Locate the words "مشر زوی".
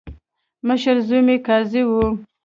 0.67-1.21